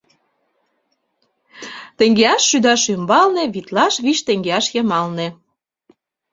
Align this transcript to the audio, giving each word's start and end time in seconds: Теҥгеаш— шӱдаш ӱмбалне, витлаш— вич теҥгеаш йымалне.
Теҥгеаш— 1.97 2.43
шӱдаш 2.49 2.83
ӱмбалне, 2.93 3.43
витлаш— 3.53 3.93
вич 4.05 4.17
теҥгеаш 4.27 4.65
йымалне. 4.75 5.27